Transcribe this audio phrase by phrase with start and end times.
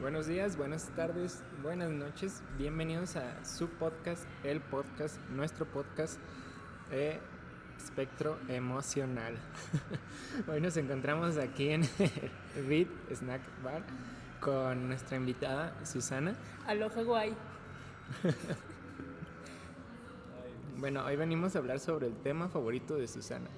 [0.00, 2.42] Buenos días, buenas tardes, buenas noches.
[2.58, 6.20] Bienvenidos a su podcast, el podcast, nuestro podcast,
[6.90, 7.18] eh,
[7.78, 9.38] Espectro Emocional.
[10.48, 11.82] Hoy nos encontramos aquí en
[12.56, 13.82] el Beat Snack Bar
[14.40, 16.36] con nuestra invitada Susana.
[16.66, 17.34] Aloha guay.
[20.78, 23.48] Bueno, hoy venimos a hablar sobre el tema favorito de Susana.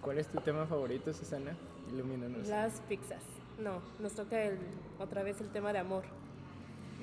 [0.00, 1.56] ¿Cuál es tu tema favorito, Susana?
[1.92, 2.48] Ilumínanos.
[2.48, 3.22] Las pizzas.
[3.62, 4.58] No, nos toca el,
[4.98, 6.04] otra vez el tema de amor.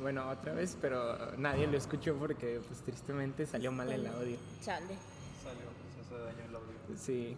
[0.02, 4.38] Bueno, otra vez, pero nadie lo escuchó porque pues tristemente salió mal el audio.
[4.62, 4.96] Chale.
[5.44, 5.66] Salió,
[5.96, 6.98] se hace daño el audio.
[6.98, 7.38] Sí,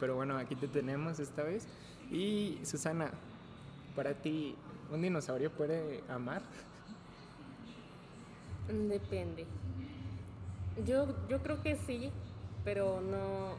[0.00, 1.66] pero bueno, aquí te tenemos esta vez.
[2.10, 3.10] Y Susana,
[3.96, 4.54] para ti,
[4.90, 6.42] ¿un dinosaurio puede amar?
[8.68, 9.46] Depende.
[10.86, 12.10] Yo, yo creo que sí,
[12.64, 13.56] pero no,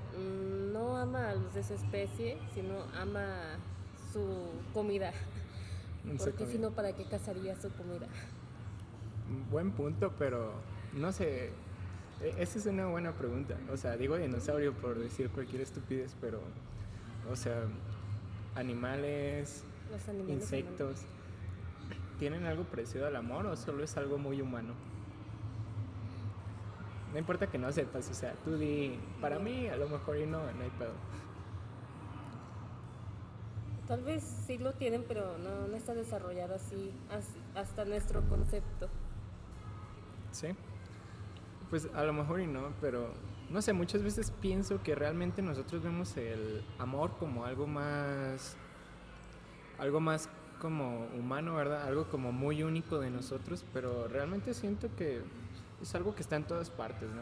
[0.71, 3.57] no ama a los de su especie, sino ama
[4.13, 4.23] su
[4.73, 5.11] comida.
[6.17, 8.07] Porque si no, ¿para qué cazaría su comida?
[9.51, 10.51] Buen punto, pero
[10.93, 11.47] no sé.
[12.21, 13.57] e- Esa es una buena pregunta.
[13.71, 16.41] O sea, digo dinosaurio por decir cualquier estupidez, pero,
[17.31, 17.63] o sea,
[18.55, 20.35] animales, Los animales.
[20.43, 21.01] insectos,
[22.19, 24.73] ¿tienen algo parecido al amor o solo es algo muy humano?
[27.13, 30.25] No importa que no sepas, o sea, tú di, para mí a lo mejor y
[30.25, 30.93] no, no hay pedo.
[33.93, 38.89] Tal vez sí lo tienen, pero no, está desarrollado así, as- hasta nuestro concepto.
[40.31, 40.47] ¿Sí?
[41.69, 43.13] Pues a lo mejor y no, pero
[43.51, 48.57] no sé, muchas veces pienso que realmente nosotros vemos el amor como algo más,
[49.77, 50.27] algo más
[50.59, 51.83] como humano, ¿verdad?
[51.83, 55.21] Algo como muy único de nosotros, pero realmente siento que
[55.83, 57.21] es algo que está en todas partes, ¿no?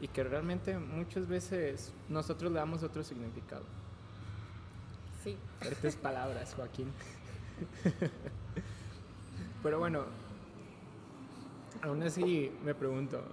[0.00, 3.64] Y que realmente muchas veces nosotros le damos otro significado.
[5.26, 5.36] Sí.
[5.58, 6.92] Fuertes palabras, Joaquín.
[9.60, 10.04] Pero bueno,
[11.82, 13.24] aún así me pregunto,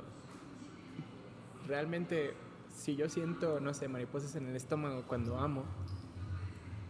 [1.67, 2.33] realmente
[2.75, 5.65] si yo siento, no sé, mariposas en el estómago cuando amo,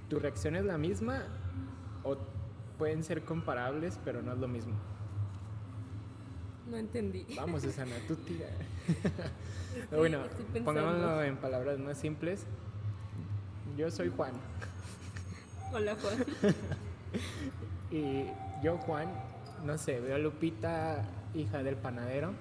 [0.09, 1.23] ¿tu reacción es la misma
[2.03, 2.15] o
[2.77, 4.75] pueden ser comparables pero no es lo mismo?
[6.71, 7.25] No entendí.
[7.35, 8.47] Vamos, Susana, tú tira.
[9.91, 10.19] Bueno,
[10.63, 12.45] pongámoslo en palabras más simples.
[13.75, 14.31] Yo soy Juan.
[15.73, 16.25] Hola, Juan.
[17.91, 18.25] Y
[18.63, 19.07] yo, Juan,
[19.65, 21.03] no sé, veo a Lupita,
[21.35, 22.33] hija del panadero,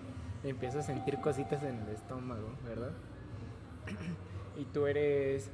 [0.42, 2.92] y empiezo a sentir cositas en el estómago, ¿verdad?
[4.58, 5.50] Y tú eres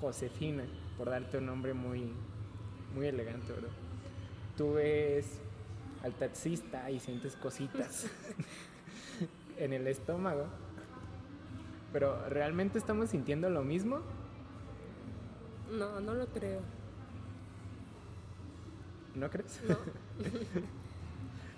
[0.00, 0.64] Josefina,
[0.96, 2.12] por darte un nombre muy,
[2.94, 3.70] muy elegante, ¿verdad?
[4.56, 5.40] Tú ves
[6.02, 8.06] al taxista y sientes cositas
[9.58, 10.46] en el estómago.
[11.92, 14.00] Pero ¿realmente estamos sintiendo lo mismo?
[15.70, 16.60] No, no lo creo.
[19.14, 19.60] ¿No crees?
[19.68, 19.76] No.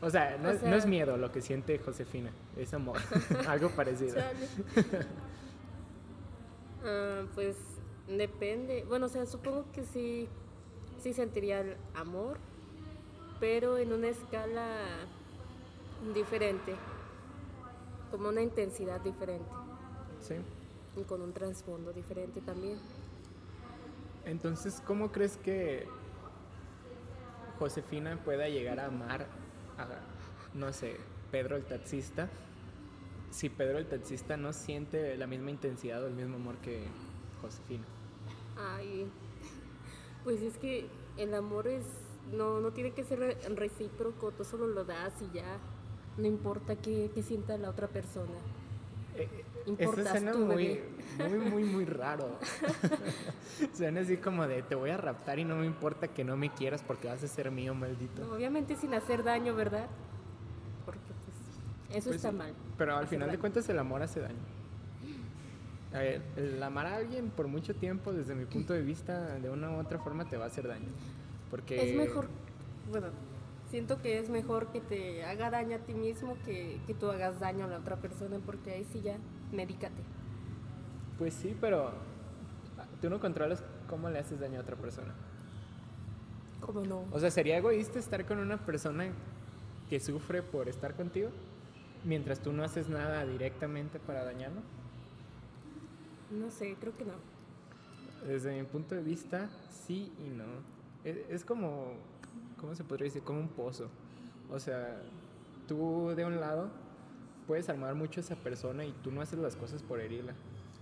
[0.03, 2.97] O sea, no, O es- no es sea- miedo lo que siente Josefina, es amor,
[3.47, 4.17] algo parecido.
[6.85, 7.57] Ah, pues
[8.09, 8.85] depende.
[8.89, 10.27] Bueno, o sea, supongo que sí,
[11.03, 12.39] sí sentiría el amor,
[13.39, 14.79] pero en una escala
[16.15, 16.75] diferente,
[18.11, 19.45] como una intensidad diferente
[20.23, 20.35] Sí.
[20.97, 22.79] y con un trasfondo diferente también.
[24.25, 25.87] Entonces, ¿cómo crees que
[27.59, 29.27] Josefina pueda llegar a amar
[29.79, 29.87] a,
[30.55, 30.97] no sé,
[31.31, 32.29] Pedro el taxista?
[33.31, 36.83] Si Pedro el taxista no siente la misma intensidad o el mismo amor que
[37.41, 37.85] Josefina.
[38.59, 39.07] Ay,
[40.25, 41.85] pues es que el amor es
[42.33, 45.59] no no tiene que ser re- recíproco, tú solo lo das y ya.
[46.19, 48.33] No importa qué, qué sienta la otra persona.
[49.67, 50.81] Importas suena tú, muy,
[51.19, 52.39] muy, muy, muy raro.
[53.75, 56.51] suena así como de te voy a raptar y no me importa que no me
[56.51, 58.25] quieras porque vas a ser mío, maldito.
[58.25, 59.87] No, obviamente sin hacer daño, ¿verdad?
[60.85, 61.01] Porque
[61.89, 62.55] pues eso Pues está sí, mal.
[62.79, 64.39] Pero al hacer final de cuentas el amor hace daño.
[65.93, 69.51] A ver, el amar a alguien por mucho tiempo, desde mi punto de vista, de
[69.51, 70.87] una u otra forma te va a hacer daño.
[71.51, 72.29] Porque Es mejor,
[72.93, 73.09] bueno,
[73.69, 77.41] siento que es mejor que te haga daño a ti mismo que, que tú hagas
[77.41, 79.17] daño a la otra persona, porque ahí sí ya,
[79.53, 80.03] medícate.
[81.19, 81.89] Pues sí, pero
[82.79, 85.15] ah, tú no controlas cómo le haces daño a otra persona.
[86.61, 87.05] ¿Cómo no?
[87.13, 89.09] O sea, ¿sería egoísta estar con una persona
[89.89, 91.31] que sufre por estar contigo?
[92.05, 94.63] Mientras tú no haces nada directamente para dañarlo.
[96.31, 97.15] No sé, creo que no.
[98.27, 99.51] Desde mi punto de vista,
[99.87, 100.45] sí y no.
[101.05, 101.95] Es, es como,
[102.59, 103.23] ¿cómo se podría decir?
[103.23, 103.89] Como un pozo.
[104.51, 105.03] O sea,
[105.67, 106.71] tú de un lado
[107.51, 110.35] puedes armar mucho a esa persona y tú no haces las cosas por herirla.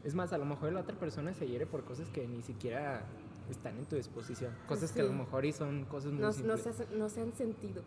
[0.05, 3.07] Es más, a lo mejor la otra persona se hiere por cosas que ni siquiera
[3.49, 4.53] están en tu disposición.
[4.67, 6.57] Cosas que a lo mejor y son cosas muy No, no,
[6.99, 7.87] no sean sentidos.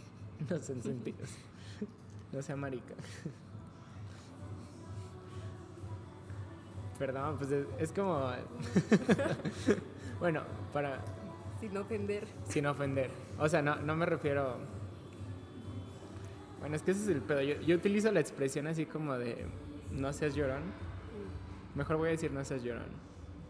[0.48, 1.28] No son sentidos.
[2.32, 2.94] No sea marica.
[6.98, 8.30] Perdón, pues es, es como...
[10.20, 10.40] bueno,
[10.72, 11.04] para...
[11.60, 12.26] Sin ofender.
[12.48, 13.10] Sin ofender.
[13.38, 14.56] O sea, no, no me refiero...
[16.62, 17.42] Bueno, es que ese es el pedo.
[17.42, 19.46] Yo, yo utilizo la expresión así como de...
[19.90, 20.62] No seas llorón.
[21.74, 22.86] Mejor voy a decir no seas llorón.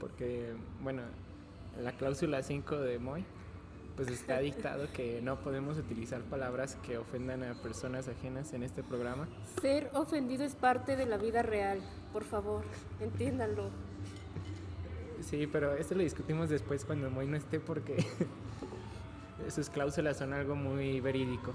[0.01, 1.03] Porque, bueno,
[1.77, 3.25] en la cláusula 5 de Moy,
[3.97, 8.83] pues está dictado que no podemos utilizar palabras que ofendan a personas ajenas en este
[8.83, 9.29] programa.
[9.61, 11.81] Ser ofendido es parte de la vida real.
[12.15, 12.65] Por favor,
[13.01, 13.69] entiéndanlo.
[15.21, 18.05] Sí, pero esto lo discutimos después cuando Moy no esté porque
[19.51, 21.53] sus cláusulas son algo muy verídico.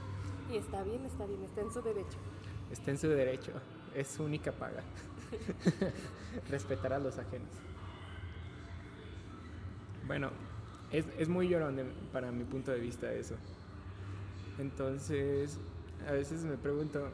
[0.52, 2.18] Y está bien, está bien, está en su derecho.
[2.72, 3.52] Está en su derecho,
[3.96, 4.84] es su única paga.
[6.50, 7.50] Respetar a los ajenos.
[10.06, 10.32] Bueno,
[10.92, 11.78] es, es muy llorón
[12.14, 13.36] para mi punto de vista eso.
[14.58, 15.60] Entonces,
[16.08, 17.10] a veces me pregunto,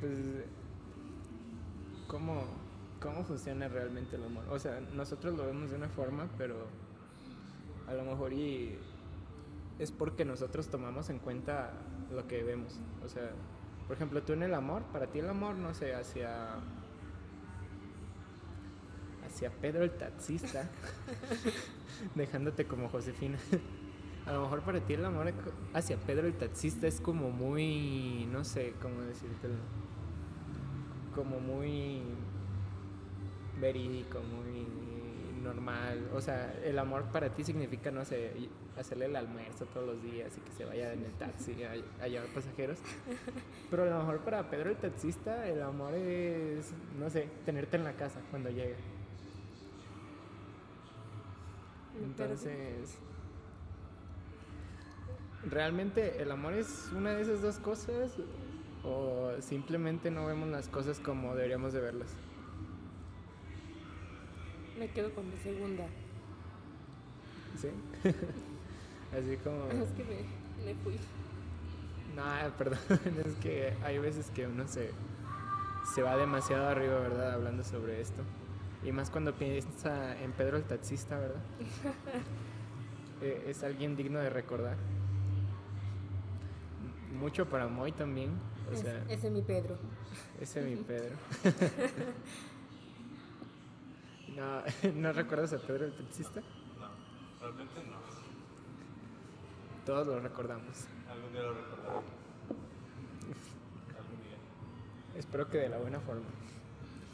[0.00, 0.12] pues,
[2.06, 2.44] ¿cómo,
[3.00, 4.44] ¿cómo funciona realmente el amor?
[4.50, 6.66] O sea, nosotros lo vemos de una forma, pero
[7.88, 8.78] a lo mejor y
[9.78, 11.72] es porque nosotros tomamos en cuenta
[12.10, 12.78] lo que vemos.
[13.04, 13.30] O sea,
[13.86, 16.56] por ejemplo, tú en el amor, para ti el amor, no sé, hacia
[19.24, 20.68] hacia Pedro el taxista,
[22.14, 23.38] dejándote como Josefina.
[24.24, 25.32] A lo mejor para ti el amor
[25.72, 29.54] hacia Pedro el taxista es como muy, no sé cómo decírtelo,
[31.14, 32.02] como muy
[33.60, 34.66] verídico, muy
[35.46, 36.10] normal.
[36.14, 38.32] O sea, el amor para ti significa, no sé,
[38.76, 41.72] hacerle el almuerzo todos los días y que se vaya en el taxi a,
[42.02, 42.78] a llevar pasajeros.
[43.70, 47.84] Pero a lo mejor para Pedro el taxista el amor es, no sé, tenerte en
[47.84, 48.76] la casa cuando llega.
[52.02, 52.98] Entonces,
[55.48, 58.12] ¿realmente el amor es una de esas dos cosas?
[58.84, 62.14] ¿O simplemente no vemos las cosas como deberíamos de verlas?
[64.78, 65.84] Me quedo con la segunda.
[67.58, 67.68] ¿Sí?
[69.16, 69.64] Así como...
[69.82, 70.96] Es que me, me fui.
[72.14, 72.22] No,
[72.56, 72.78] perdón,
[73.26, 74.90] es que hay veces que uno se,
[75.94, 77.32] se va demasiado arriba, ¿verdad?
[77.32, 78.22] Hablando sobre esto.
[78.84, 81.40] Y más cuando piensa en Pedro el taxista, ¿verdad?
[83.22, 84.76] Eh, es alguien digno de recordar.
[87.18, 88.30] Mucho para Moy también.
[88.70, 89.76] O Es- sea, ese es mi Pedro.
[90.40, 91.16] ese es mi Pedro.
[94.36, 94.62] No,
[94.94, 96.40] ¿no recuerdas a Pedro el taxista?
[96.78, 96.88] No,
[97.40, 97.96] realmente no.
[99.84, 100.86] Todos lo recordamos.
[101.10, 101.96] Algún día lo recordaré.
[103.98, 104.36] Algún día.
[105.16, 106.26] Espero que de la buena forma.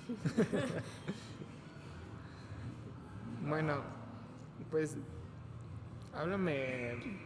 [3.48, 3.82] bueno,
[4.70, 4.96] pues
[6.14, 7.18] háblame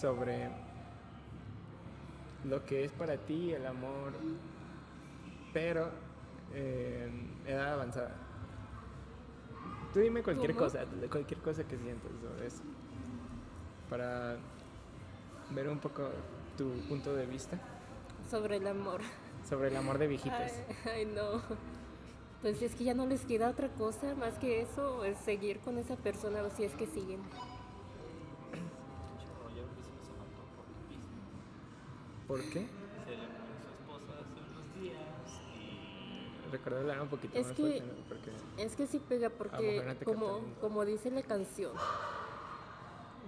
[0.00, 0.50] sobre
[2.44, 4.12] lo que es para ti el amor,
[5.52, 5.90] pero
[6.54, 7.10] eh,
[7.46, 8.23] en edad avanzada.
[9.94, 10.66] Tú dime cualquier ¿Cómo?
[10.66, 12.62] cosa, cualquier cosa que sientas sobre eso,
[13.88, 14.36] para
[15.50, 16.10] ver un poco
[16.58, 17.58] tu punto de vista
[18.28, 19.00] Sobre el amor.
[19.48, 20.36] sobre el amor de viejitos.
[20.36, 20.52] Ay,
[20.92, 21.40] ay, no.
[22.42, 25.78] Pues es que ya no les queda otra cosa más que eso, es seguir con
[25.78, 27.20] esa persona o si es que siguen.
[32.26, 32.66] ¿Por qué?
[33.04, 37.62] Se le murió su esposa hace unos días y Recuerdo un poquito Es más que-
[37.62, 38.08] fuerte, ¿no?
[38.08, 38.30] Porque,
[38.62, 41.72] Es que sí pega porque como, como dice la canción,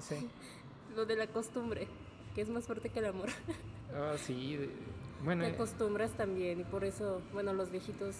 [0.00, 0.28] sí.
[0.94, 1.88] lo de la costumbre,
[2.34, 3.28] que es más fuerte que el amor.
[3.96, 4.70] Oh, sí.
[5.24, 8.14] Bueno, Te eh, acostumbras también y por eso, bueno, los viejitos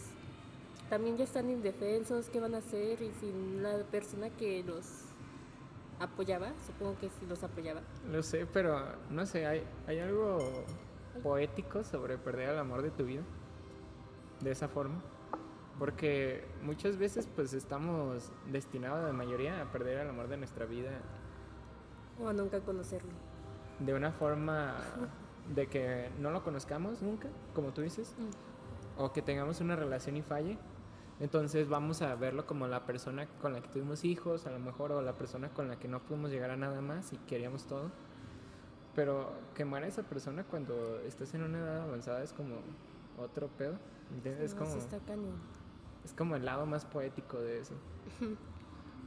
[0.89, 3.03] también ya están indefensos, ¿qué van a hacer?
[3.03, 4.87] Y sin la persona que los
[6.01, 7.81] apoyaba, supongo que sí los apoyaba.
[8.11, 10.39] lo sé, pero no sé, hay, hay algo
[11.23, 13.23] poético sobre perder el amor de tu vida.
[14.41, 15.01] De esa forma.
[15.79, 20.91] Porque muchas veces pues estamos destinados la mayoría a perder el amor de nuestra vida
[22.19, 23.11] O a nunca conocerlo.
[23.81, 24.75] de una forma
[25.55, 28.15] de que no lo conozcamos nunca, como tú dices,
[28.97, 30.57] o que tengamos una relación y falle.
[31.21, 34.93] Entonces vamos a verlo como la persona con la que tuvimos hijos, a lo mejor,
[34.93, 37.91] o la persona con la que no pudimos llegar a nada más y queríamos todo.
[38.95, 42.57] Pero que muera esa persona cuando estás en una edad avanzada es como
[43.19, 43.79] otro pedo.
[44.41, 44.99] Es No, como, está
[46.05, 47.75] es como el lado más poético de eso.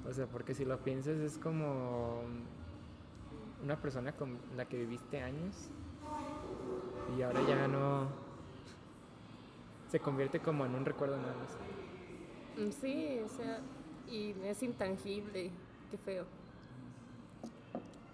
[0.08, 2.22] O sea, porque si lo piensas es como
[3.62, 5.70] una persona con la que viviste años
[7.18, 8.08] y ahora ya no
[9.92, 11.58] se convierte como en un recuerdo nada más.
[12.58, 13.60] Mm, Sí, o sea,
[14.08, 15.52] y es intangible.
[15.92, 16.26] Qué feo.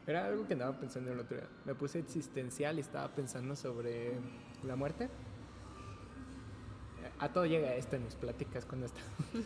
[0.07, 1.47] Era algo que andaba pensando el otro día.
[1.65, 4.13] Me puse existencial y estaba pensando sobre
[4.63, 5.09] la muerte.
[7.19, 9.01] A todo llega esto en mis pláticas cuando está.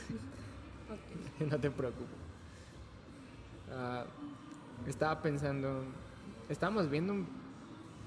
[0.89, 1.39] Ok.
[1.51, 2.07] no te preocupes.
[3.71, 4.05] Ah,
[4.87, 5.83] estaba pensando.
[6.49, 7.27] Estábamos viendo un,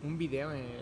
[0.02, 0.80] un video eh,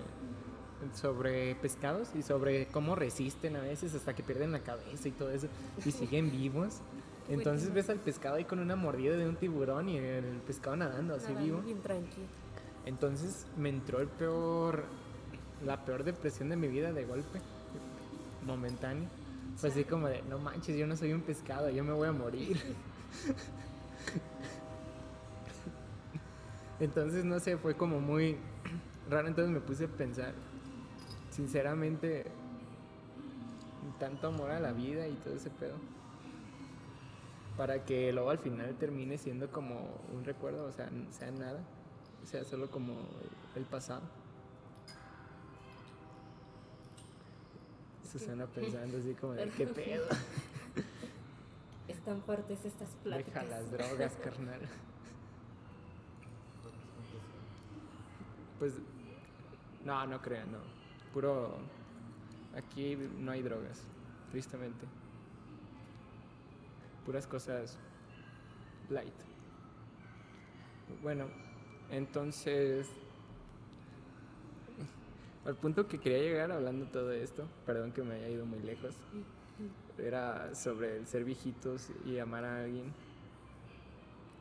[0.94, 5.30] sobre pescados y sobre cómo resisten a veces hasta que pierden la cabeza y todo
[5.30, 5.48] eso
[5.84, 6.80] y siguen vivos.
[7.28, 11.14] Entonces ves al pescado ahí con una mordida de un tiburón y el pescado nadando
[11.14, 11.62] así Nadando vivo.
[11.62, 12.26] Bien tranquilo.
[12.86, 14.84] Entonces me entró el peor,
[15.64, 17.40] la peor depresión de mi vida de golpe,
[18.44, 19.08] momentáneo.
[19.56, 22.12] Fue así como de, no manches, yo no soy un pescado, yo me voy a
[22.12, 22.58] morir.
[26.80, 28.38] Entonces, no sé, fue como muy
[29.08, 29.28] raro.
[29.28, 30.32] Entonces me puse a pensar,
[31.30, 32.24] sinceramente,
[33.98, 35.74] tanto amor a la vida y todo ese pedo.
[37.56, 41.60] Para que luego al final termine siendo como un recuerdo, o sea, sea nada.
[42.24, 42.94] Sea, solo como
[43.54, 44.02] el pasado.
[48.10, 50.06] Susana pensando así como de, ¿qué pedo?
[51.88, 53.44] Están fuertes estas pláticas.
[53.44, 54.60] Deja las drogas, carnal.
[58.58, 58.74] Pues,
[59.84, 60.58] no, no crean, no.
[61.12, 61.56] Puro,
[62.56, 63.80] aquí no hay drogas,
[64.30, 64.86] tristemente.
[67.04, 67.78] Puras cosas
[68.88, 69.14] light.
[71.02, 71.26] Bueno,
[71.90, 72.88] entonces,
[75.44, 78.94] al punto que quería llegar hablando todo esto, perdón que me haya ido muy lejos,
[79.98, 82.92] era sobre el ser viejitos y amar a alguien.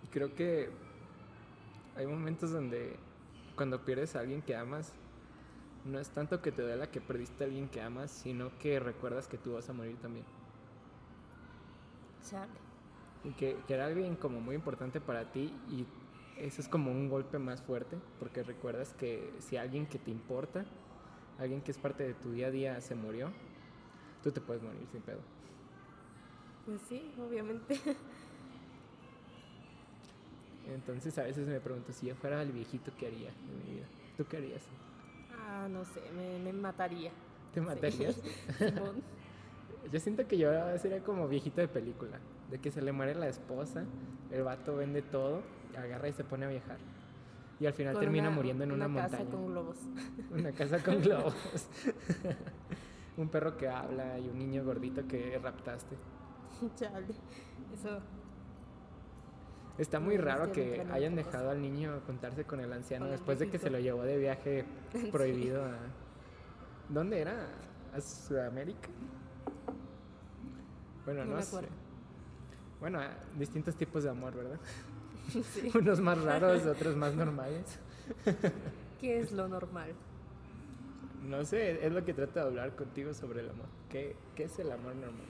[0.03, 0.69] Y creo que
[1.95, 2.95] hay momentos donde
[3.55, 4.93] cuando pierdes a alguien que amas,
[5.85, 9.27] no es tanto que te duela que perdiste a alguien que amas, sino que recuerdas
[9.27, 10.25] que tú vas a morir también.
[12.29, 12.51] Chale.
[13.23, 15.85] Y que, que era alguien como muy importante para ti y
[16.37, 20.65] eso es como un golpe más fuerte, porque recuerdas que si alguien que te importa,
[21.39, 23.31] alguien que es parte de tu día a día se murió,
[24.23, 25.19] tú te puedes morir sin pedo.
[26.65, 27.79] Pues sí, obviamente.
[30.73, 33.87] Entonces a veces me pregunto si yo fuera el viejito, ¿qué haría en mi vida?
[34.17, 34.61] ¿Tú qué harías?
[35.31, 37.11] Ah, no sé, me, me mataría.
[37.53, 38.21] ¿Te matarías?
[39.91, 42.19] Yo siento que yo sería como viejito de película,
[42.51, 43.85] de que se le muere la esposa,
[44.29, 45.41] el vato vende todo,
[45.75, 46.77] agarra y se pone a viajar.
[47.59, 49.29] Y al final termina una- muriendo en una, casa montaña.
[49.31, 49.77] con globos.
[50.31, 51.33] Una casa con globos.
[53.17, 55.95] un perro que habla y un niño gordito que raptaste.
[56.75, 57.05] Chale.
[57.73, 57.99] Eso.
[59.77, 63.13] Está muy No, es raro que hayan dejado al niño contarse con el anciano Con
[63.13, 65.09] el después de que se lo llevó de viaje Sí.
[65.11, 65.77] prohibido a...
[66.89, 67.45] ¿Dónde era?
[67.95, 68.89] ¿A Sudamérica?
[71.05, 71.61] Bueno, No no, sé.
[72.79, 72.99] Bueno,
[73.37, 74.59] distintos tipos de amor, ¿verdad?
[75.53, 75.71] Sí.
[75.75, 77.79] Unos más raros, otros más normales.
[78.99, 79.93] ¿Qué es lo normal?
[81.23, 83.67] No sé, es lo que trato de hablar contigo sobre el amor.
[83.89, 85.25] ¿Qué, qué es el amor normal?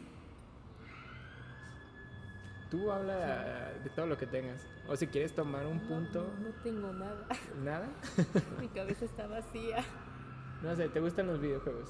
[2.70, 4.62] Tú habla de todo lo que tengas.
[4.88, 7.25] O si quieres tomar un punto, No, no tengo nada.
[7.63, 7.88] nada.
[8.62, 9.84] Mi cabeza está vacía.
[10.62, 11.89] No sé, ¿te gustan los videojuegos?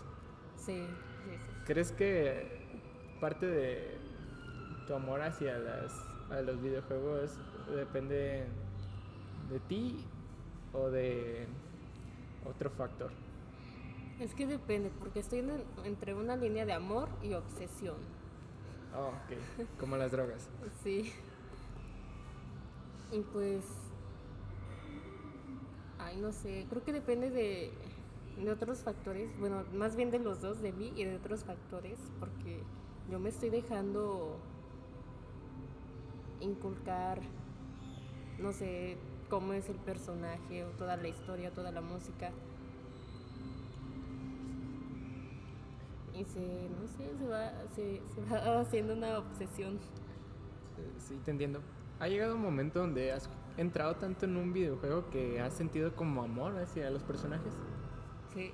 [0.55, 0.85] Sí,
[1.25, 1.51] sí, sí.
[1.65, 2.59] ¿Crees que
[3.19, 3.97] parte de
[4.87, 5.93] tu amor hacia las,
[6.31, 7.37] a los videojuegos
[7.75, 8.45] depende
[9.49, 10.05] de ti
[10.73, 11.47] o de
[12.45, 13.11] otro factor?
[14.19, 17.95] Es que depende, porque estoy en- entre una línea de amor y obsesión.
[18.95, 19.67] Oh, ok.
[19.79, 20.49] Como las drogas.
[20.83, 21.11] Sí.
[23.11, 23.63] Y pues.
[25.97, 26.65] Ay, no sé.
[26.69, 27.71] Creo que depende de,
[28.43, 29.29] de otros factores.
[29.39, 31.99] Bueno, más bien de los dos, de mí y de otros factores.
[32.19, 32.61] Porque
[33.09, 34.37] yo me estoy dejando
[36.39, 37.21] inculcar,
[38.37, 38.97] no sé,
[39.29, 42.33] cómo es el personaje, o toda la historia, toda la música.
[46.13, 49.79] Y se, no sé, se va, se, se va haciendo una obsesión.
[50.77, 51.63] Eh, Sí, te entiendo.
[51.99, 56.23] ¿Ha llegado un momento donde has entrado tanto en un videojuego que has sentido como
[56.23, 57.59] amor hacia los personajes?
[58.33, 58.53] Sí,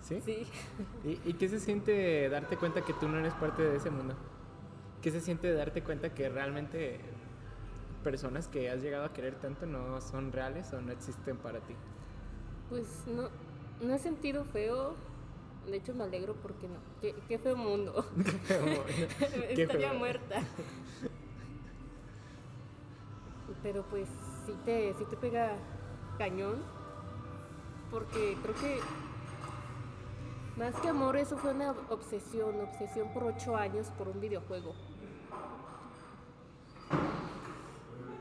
[0.00, 0.22] ¿Sí?
[0.24, 0.46] sí.
[1.02, 4.16] ¿Y, y qué se siente darte cuenta que tú no eres parte de ese mundo?
[5.06, 6.98] ¿Qué se siente darte cuenta que realmente
[8.02, 11.76] personas que has llegado a querer tanto no son reales o no existen para ti?
[12.68, 13.28] Pues no,
[13.82, 14.96] no he sentido feo.
[15.64, 16.80] De hecho, me alegro porque no.
[17.00, 18.04] Qué, qué feo mundo.
[19.54, 19.98] Qué Estaría feo.
[20.00, 20.40] muerta.
[23.62, 24.08] Pero pues
[24.44, 25.52] sí te, sí te pega
[26.18, 26.64] cañón.
[27.92, 28.80] Porque creo que
[30.56, 32.60] más que amor, eso fue una obsesión.
[32.60, 34.74] Obsesión por ocho años por un videojuego.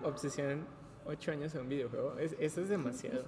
[0.05, 0.65] Obsesión
[1.05, 2.17] 8 años en un videojuego.
[2.17, 3.23] Es- eso es demasiado.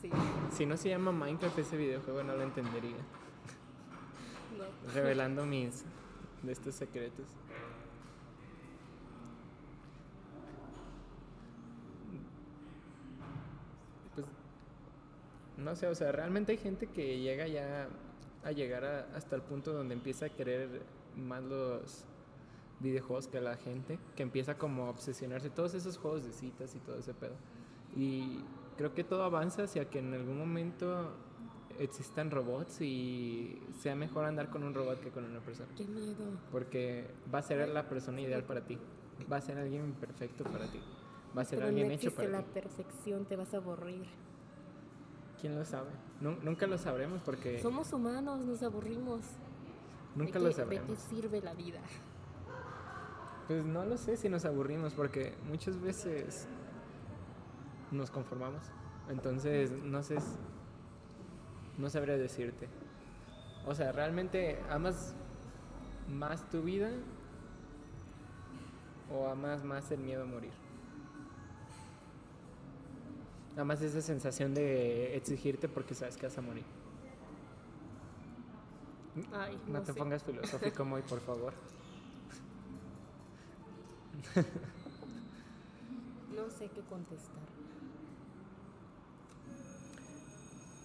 [0.00, 0.10] Sí,
[0.52, 2.96] Si no se llama Minecraft ese videojuego no lo entendería.
[4.58, 4.92] no.
[4.94, 5.84] Revelando mis
[6.42, 7.26] de estos secretos.
[14.14, 14.26] Pues
[15.56, 17.88] no sé, o sea, realmente hay gente que llega ya
[18.44, 20.82] a llegar a- hasta el punto donde empieza a querer
[21.16, 22.04] más los
[22.80, 26.78] videojuegos que la gente, que empieza como a obsesionarse todos esos juegos de citas y
[26.80, 27.34] todo ese pedo.
[27.96, 28.40] Y
[28.76, 31.12] creo que todo avanza hacia que en algún momento
[31.78, 35.68] existan robots y sea mejor andar con un robot que con una persona.
[35.76, 36.24] Qué miedo.
[36.52, 38.78] Porque va a ser la persona ideal para ti.
[39.30, 40.80] Va a ser alguien perfecto para ti.
[41.36, 42.50] Va a ser Pero no alguien hecho existe para la ti.
[42.54, 44.04] perfección, te vas a aburrir.
[45.40, 45.90] ¿Quién lo sabe?
[46.20, 49.20] Nu- nunca lo sabremos porque Somos humanos, nos aburrimos.
[50.14, 50.88] nunca ¿De lo qué- ¿De sabremos.
[50.88, 51.80] qué sirve la vida?
[53.50, 56.46] Pues no lo sé si nos aburrimos porque muchas veces
[57.90, 58.62] nos conformamos.
[59.08, 60.18] Entonces, no sé,
[61.76, 62.68] no sabría decirte.
[63.66, 65.16] O sea, ¿realmente amas
[66.08, 66.92] más tu vida
[69.12, 70.52] o amas más el miedo a morir?
[73.56, 76.64] Amas esa sensación de exigirte porque sabes que vas a morir.
[79.32, 79.98] Ay, No, no, te sé.
[79.98, 81.52] pongas filosófico, muy por favor.
[86.36, 87.42] No sé qué contestar.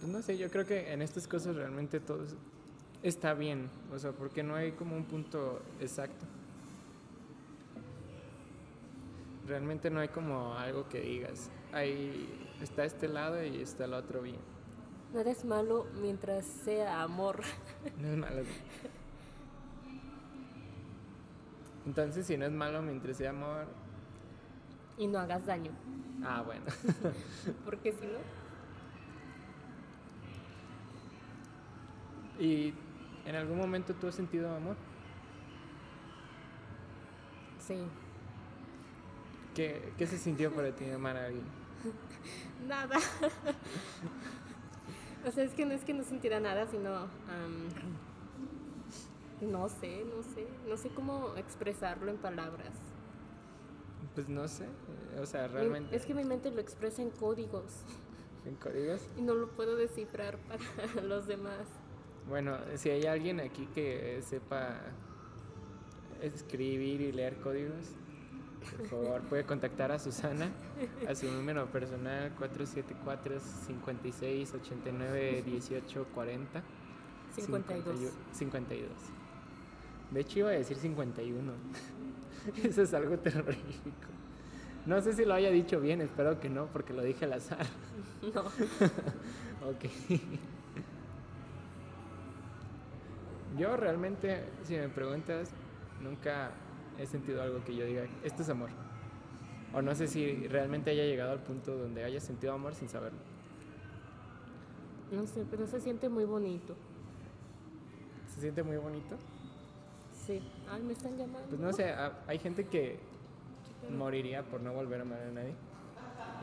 [0.02, 2.36] Pues no sé, yo creo que en estas cosas realmente todo es-
[3.04, 6.26] está bien, o sea, porque no hay como un punto exacto.
[9.48, 12.28] Realmente no hay como algo que digas, ahí
[12.62, 14.40] está este lado y está el otro bien.
[15.14, 17.42] No eres malo mientras sea amor.
[18.02, 18.42] No es malo.
[21.86, 23.68] Entonces, si no es malo mientras sea amor,
[24.98, 25.72] Y no hagas daño.
[26.24, 26.66] ah, bueno.
[27.66, 28.18] Porque si no,
[32.40, 32.74] ¿Y
[33.26, 34.76] en algún momento tú has sentido amor?
[37.60, 37.78] sí.
[39.56, 41.46] ¿Qué, qué se sintió para ti amar a alguien?
[42.68, 42.98] Nada.
[45.26, 46.94] o sea, es que no es que no sintiera nada, sino.
[46.94, 47.70] am,
[49.42, 50.48] no sé, no sé.
[50.68, 52.74] No sé cómo expresarlo en palabras.
[54.14, 55.96] Pues no sé, eh, o sea, realmente...
[55.96, 57.84] Es que mi mente lo expresa en códigos
[58.46, 59.02] ¿En códigos?
[59.18, 60.38] y no lo puedo descifrar
[60.78, 61.68] para los demás.
[62.30, 64.80] Bueno, si hay alguien aquí que sepa
[66.22, 67.92] escribir y leer códigos,
[68.78, 70.50] por favor puede contactar a Susana
[71.08, 76.64] a su número personal 474 56 89 18 40
[77.36, 78.14] 52.
[78.32, 78.90] 52.
[80.12, 81.52] De hecho iba a decir 51.
[82.64, 84.08] Eso es algo terrorífico.
[84.86, 87.66] No sé si lo haya dicho bien, espero que no, porque lo dije al azar.
[88.34, 88.44] No.
[89.70, 89.86] Ok.
[93.58, 95.52] Yo realmente, si me preguntas,
[96.02, 96.52] nunca
[97.00, 98.70] he sentido algo que yo diga, esto es amor.
[99.74, 103.20] O no sé si realmente haya llegado al punto donde haya sentido amor sin saberlo.
[105.12, 106.76] No sé, pero se siente muy bonito.
[108.34, 109.18] ¿Se siente muy bonito?
[110.26, 110.42] Sí.
[110.70, 111.48] Ay, me están llamando.
[111.50, 113.00] Pues no sé, ha- hay gente que
[113.96, 115.54] moriría por no volver a amar a nadie.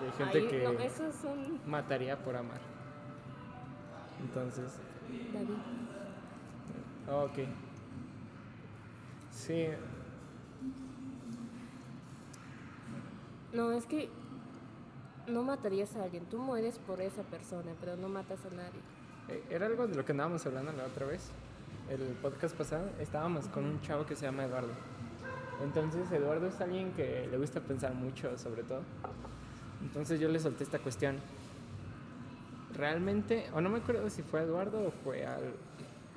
[0.00, 1.60] Y hay gente Ay, que no, esos son.
[1.66, 2.60] mataría por amar.
[4.20, 4.78] Entonces,
[5.32, 5.56] David.
[7.10, 7.38] oh, ok.
[9.30, 9.66] Sí,
[13.52, 14.08] No, es que
[15.26, 16.24] no matarías a alguien.
[16.26, 18.80] Tú mueres por esa persona, pero no matas a nadie.
[19.28, 21.30] Eh, Era algo de lo que andábamos hablando la otra vez.
[21.90, 24.72] El podcast pasado estábamos con un chavo que se llama Eduardo.
[25.62, 28.82] Entonces Eduardo es alguien que le gusta pensar mucho sobre todo.
[29.82, 31.16] Entonces yo le solté esta cuestión.
[32.74, 35.52] Realmente, o no me acuerdo si fue Eduardo o fue al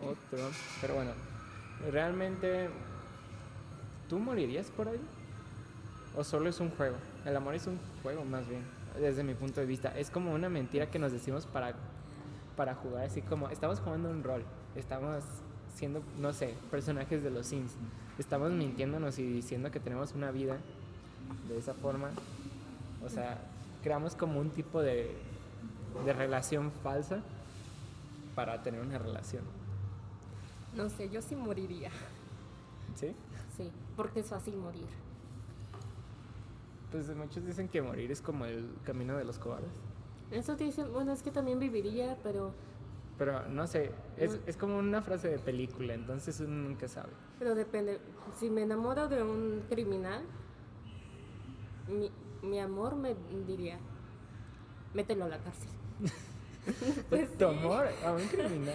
[0.02, 0.50] otro,
[0.80, 1.12] pero bueno,
[1.92, 2.70] realmente,
[4.08, 5.08] ¿tú morirías por alguien?
[6.16, 6.96] ¿O solo es un juego?
[7.26, 8.62] El amor es un juego más bien,
[8.98, 9.98] desde mi punto de vista.
[9.98, 11.76] Es como una mentira que nos decimos para
[12.56, 14.44] para jugar así como estamos jugando un rol,
[14.76, 15.24] estamos
[15.76, 17.74] siendo, no sé, personajes de los Sims,
[18.18, 20.58] estamos mintiéndonos y diciendo que tenemos una vida
[21.48, 22.10] de esa forma,
[23.06, 23.38] o sea,
[23.84, 25.16] creamos como un tipo de,
[26.06, 27.22] de relación falsa
[28.36, 29.44] para tener una relación,
[30.76, 31.90] No sé, yo sí moriría.
[32.96, 33.14] ¿sí?
[33.56, 34.88] Sí, porque es fácil morir.
[36.92, 39.72] Pues muchos dicen que morir es como el camino de los cobardes,
[40.32, 42.54] Eso dicen, bueno, es que también viviría, pero,
[43.18, 47.10] pero no sé, es, es como una frase de película, entonces uno nunca sabe.
[47.40, 48.00] pero depende.
[48.40, 50.24] Si me enamoro de un criminal,
[51.88, 52.12] mi-
[52.48, 53.16] mi amor me
[53.48, 53.78] diría,
[54.94, 55.70] mételo a la cárcel.
[57.10, 57.36] Pues sí.
[57.38, 58.74] ¿Tu amor a un criminal?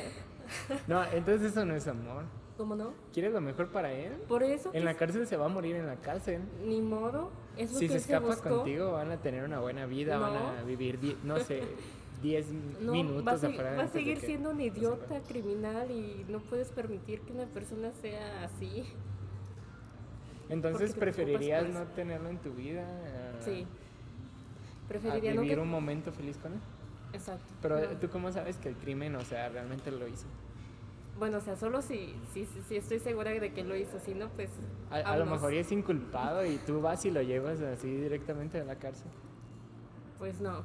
[0.86, 2.22] No, entonces eso no es amor.
[2.56, 2.92] ¿Cómo no?
[3.12, 4.12] ¿Quieres lo mejor para él?
[4.28, 6.40] Por eso, En la cárcel se va a morir en la cárcel.
[6.64, 8.48] ni modo, es lo Si que se se escapa buscó.
[8.58, 11.62] contigo, van a tener una buena vida, van a vivir, no sé,
[12.22, 12.46] 10
[12.82, 13.76] No, minutos va a, afuera.
[13.76, 15.24] va a seguir que siendo un idiota, muera.
[15.26, 18.84] criminal y no puedes permitir que una persona sea así.
[20.48, 22.82] Entonces, te ¿preferirías no tenerlo en tu vida?
[22.82, 23.66] a- Sí.
[24.84, 25.62] A Preferiría no vivir que...
[25.62, 26.58] un momento feliz con él.
[27.12, 27.44] Exacto.
[27.62, 27.86] Pero no.
[27.98, 30.26] tú cómo sabes que el crimen, o sea, realmente lo hizo.
[31.18, 34.28] Bueno, o sea, solo si, si, si, estoy segura de que lo hizo, si no,
[34.30, 34.50] pues...
[34.90, 38.64] A, a lo mejor es inculpado y tú vas y lo llevas así directamente a
[38.64, 39.06] la cárcel.
[40.18, 40.62] Pues no.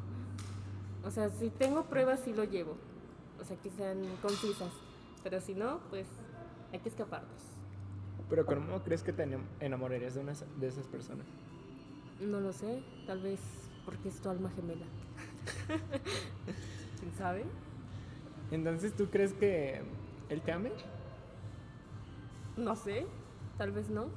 [1.06, 2.76] O sea, si tengo pruebas, sí lo llevo.
[3.40, 4.72] O sea, que sean concisas.
[5.24, 6.08] Pero si no, pues
[6.74, 7.42] hay que escaparnos.
[8.30, 9.28] Pero ¿cómo crees que te
[9.60, 11.28] enamorarías de, una, de esas personas?
[12.20, 13.40] No lo sé, tal vez
[13.86, 14.86] porque es tu alma gemela.
[17.00, 17.46] ¿Quién sabe?
[18.52, 19.82] Entonces, ¿tú crees que
[20.30, 20.72] él te ame?
[22.58, 23.06] No sé,
[23.58, 24.08] tal vez no.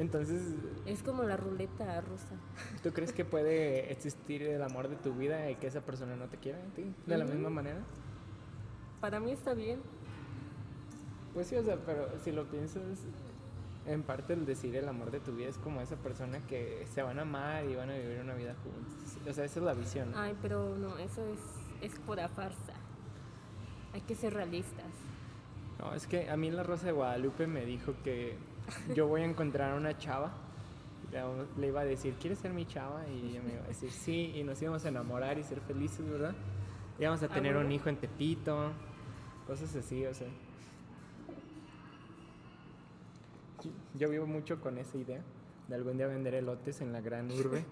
[0.00, 0.42] Entonces,
[0.86, 2.34] Es como la ruleta rusa.
[2.82, 6.26] ¿tú crees que puede existir el amor de tu vida y que esa persona no
[6.28, 6.94] te quiera a ti?
[7.06, 7.80] ¿De la misma manera?
[9.02, 9.80] Para mí está bien.
[11.34, 12.82] Pues sí, o sea, pero si lo piensas,
[13.86, 17.02] en parte el decir el amor de tu vida es como esa persona que se
[17.02, 19.18] van a amar y van a vivir una vida juntos.
[19.28, 20.12] O sea, esa es la visión.
[20.12, 20.18] ¿no?
[20.18, 22.72] Ay, pero no, eso es, es pura farsa.
[23.92, 24.92] Hay que ser realistas.
[25.78, 28.38] No, es que a mí la Rosa de Guadalupe me dijo que
[28.94, 30.32] yo voy a encontrar a una chava.
[31.58, 33.02] Le, iba a decir, ¿quieres ser mi chava?
[33.08, 36.08] Y ella me iba a decir, sí, y nos íbamos a enamorar y ser felices,
[36.08, 36.34] ¿verdad?
[36.98, 38.70] Íbamos a Ah, tener un hijo en Tepito,
[39.46, 40.28] cosas así, o sea.
[43.62, 45.20] Yo- Yo vivo mucho con esa idea
[45.68, 47.64] de algún día vender elotes en la gran urbe,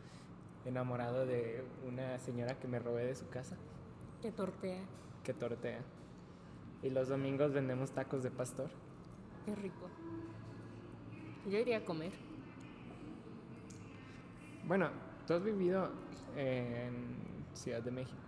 [0.66, 3.56] enamorado de una señora que me robé de su casa,
[4.22, 4.82] Que tortea.
[5.24, 5.80] que tortea.
[6.82, 8.68] Y los domingos vendemos tacos de pastor.
[9.46, 9.88] Qué rico.
[11.48, 12.12] Yo iría a comer.
[14.66, 14.88] Bueno,
[15.26, 15.90] tú has vivido
[16.36, 17.16] en
[17.52, 18.18] Ciudad de México.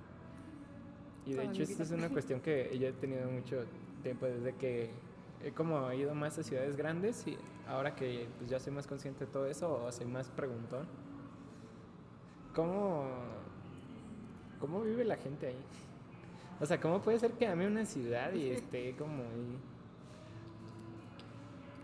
[1.24, 3.64] Y de Toda hecho, esta es una cuestión que yo he tenido mucho
[4.02, 4.90] tiempo desde que
[5.42, 9.26] he como ido más a ciudades grandes y ahora que pues, ya soy más consciente
[9.26, 10.87] de todo eso o soy más preguntón.
[12.55, 13.07] ¿Cómo,
[14.61, 15.64] ¿Cómo vive la gente ahí?
[16.61, 19.59] O sea, ¿cómo puede ser que ame una ciudad y esté como ahí?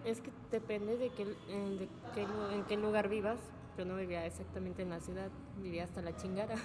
[0.05, 2.23] Es que depende de, qué, en, de qué
[2.55, 3.38] en qué lugar vivas.
[3.79, 5.31] Yo no vivía exactamente en la ciudad,
[5.62, 6.55] vivía hasta la chingada.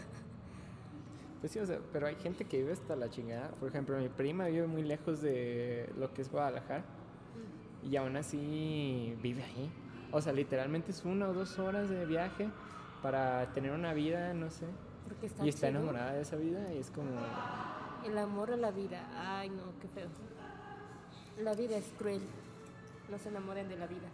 [1.39, 3.49] Pues sí, o sea, pero hay gente que vive hasta la chingada.
[3.59, 6.83] Por ejemplo, mi prima vive muy lejos de lo que es Guadalajara
[7.87, 9.69] y aún así vive ahí.
[10.11, 12.49] O sea, literalmente es una o dos horas de viaje
[13.03, 14.65] para tener una vida, no sé.
[15.07, 15.79] Porque está Y está chido.
[15.79, 17.11] enamorada de esa vida y es como...
[18.03, 19.07] El amor a la vida.
[19.15, 20.07] Ay, no, qué feo.
[21.39, 22.21] La vida es cruel.
[23.09, 24.07] No se enamoren de la vida.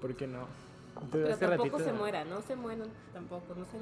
[0.00, 0.46] ¿Por qué no?
[1.10, 3.78] Pero tampoco ratito- se muera, no se mueran tampoco, no se...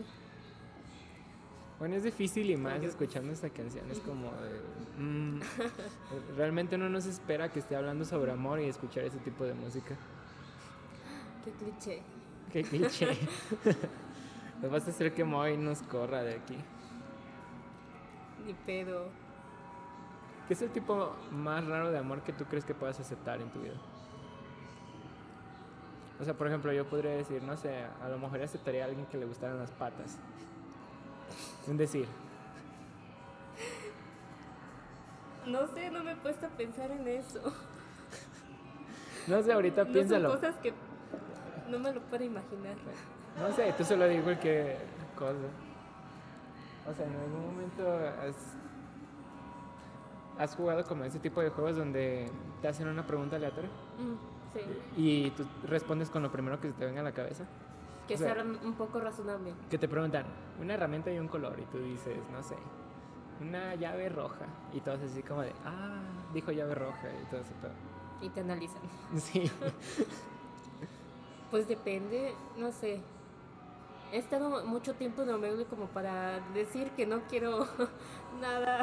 [1.79, 3.91] Bueno, es difícil y más escuchando esta canción.
[3.91, 5.41] Es como de, mm,
[6.37, 9.55] realmente uno no se espera que esté hablando sobre amor y escuchar ese tipo de
[9.55, 9.97] música.
[11.45, 12.03] Qué cliché.
[12.53, 13.09] Qué cliché.
[14.63, 16.57] Nos vas a hacer que Moy nos corra de aquí.
[18.47, 19.09] Ni pedo.
[20.49, 23.49] ¿Qué es el tipo más raro de amor que tú crees que puedas aceptar en
[23.51, 23.75] tu vida?
[26.21, 29.07] O sea, por ejemplo, yo podría decir, no sé, a lo mejor aceptaría a alguien
[29.07, 30.17] que le gustaran las patas.
[31.67, 32.07] Un decir.
[35.47, 37.41] No sé, no me he puesto a pensar en eso.
[39.27, 40.31] No sé, ahorita No piénsalo.
[40.31, 40.73] son cosas que
[41.71, 42.77] no me lo puedo imaginar.
[43.41, 44.79] No sé, tú solo digo cualquier
[45.17, 45.49] cosa.
[46.89, 47.89] O sea, en algún momento
[48.23, 48.37] has,
[50.39, 52.29] has jugado como ese tipo de juegos donde
[52.63, 54.15] te hacen una pregunta aleatoria Mm,
[54.53, 54.61] sí.
[54.97, 57.45] y tú respondes con lo primero que se te venga a la cabeza.
[58.09, 59.55] Que o sea- sea un poco razonable.
[59.71, 60.27] Que te preguntan
[60.61, 62.57] una herramienta y un color y tú dices, no sé,
[63.41, 64.47] una llave roja.
[64.73, 67.53] Y todos así como de, ah, dijo llave roja y todo eso.
[68.21, 68.83] Y te analizan.
[69.17, 69.51] Sí.
[71.51, 73.01] Pues depende, no sé.
[74.15, 77.67] He estado mucho tiempo en Omegle como para decir que no quiero
[78.41, 78.83] nada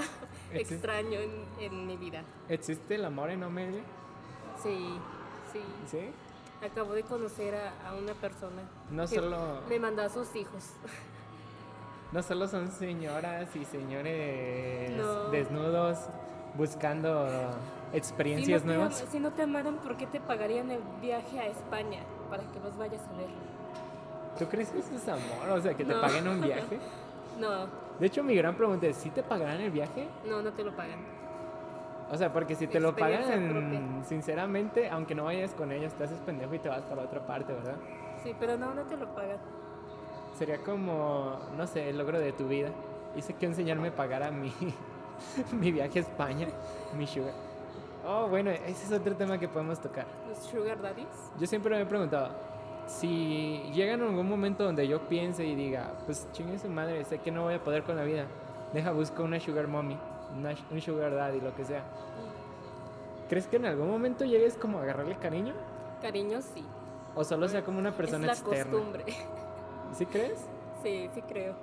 [0.51, 2.23] Existe- extraño en, en mi vida.
[2.49, 3.81] ¿Existe el amor en Omegle?
[4.61, 4.99] Sí,
[5.53, 5.61] sí.
[5.89, 5.99] Sí.
[6.65, 10.73] Acabo de conocer a, a una persona No que solo, me mandó a sus hijos.
[12.11, 15.29] no solo son señoras y señores No.
[15.29, 15.97] desnudos
[16.55, 17.25] buscando
[17.93, 19.01] Si experiencias no, te, nuevas.
[19.01, 21.99] am- si no te amaran, ¿por qué te pagarían el viaje a España?
[22.29, 23.27] para que los vayas a ver.
[24.39, 25.49] ¿Tú crees que eso es amor?
[25.57, 26.01] O sea, que te No.
[26.01, 26.79] paguen un viaje.
[27.39, 27.65] No,
[27.99, 30.07] De hecho, mi gran pregunta es, ¿sí te pagarán el viaje?
[30.27, 30.99] no, no te lo pagan.
[32.11, 33.81] O sea, porque si te lo pagan, propia.
[34.05, 37.53] sinceramente, aunque no vayas con ellos, te haces pendejo y te vas para otra parte,
[37.53, 37.75] ¿verdad?
[38.21, 39.37] Sí, pero no, no te lo pagan.
[40.37, 42.69] Sería como, no sé, el logro de tu vida.
[43.15, 44.53] Hice que un señor me pagara mi,
[45.53, 46.47] mi viaje a España,
[46.97, 47.33] mi sugar.
[48.05, 50.05] Oh, bueno, ese es otro tema que podemos tocar.
[50.27, 51.07] Los sugar daddies.
[51.39, 52.29] Yo siempre me he preguntado,
[52.99, 57.19] si llega en algún momento donde yo piense y diga, pues chingue su madre, sé
[57.19, 58.25] que no voy a poder con la vida,
[58.73, 59.97] deja, busco una sugar mommy,
[60.37, 61.83] una- un sugar daddy, lo que sea.
[63.29, 65.53] ¿Crees que en algún momento llegues como a agarrarle cariño?
[66.01, 66.65] Cariño, sí.
[67.15, 68.71] ¿O solo sea como una persona es la externa?
[68.71, 69.05] costumbre.
[69.93, 70.45] ¿Sí crees?
[70.83, 71.53] Sí, sí creo.